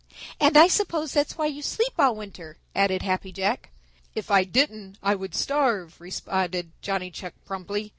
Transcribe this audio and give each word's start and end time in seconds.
"And 0.39 0.57
I 0.57 0.67
suppose 0.67 1.13
that 1.13 1.27
is 1.27 1.37
why 1.37 1.45
you 1.45 1.61
sleep 1.61 1.93
all 1.99 2.15
winter," 2.15 2.57
added 2.73 3.03
Happy 3.03 3.31
Jack. 3.31 3.69
"If 4.15 4.31
I 4.31 4.43
didn't 4.45 4.97
I 5.03 5.13
would 5.13 5.35
starve," 5.35 6.01
responded 6.01 6.71
Johnny 6.81 7.11
Chuck 7.11 7.35
promptly. 7.45 7.89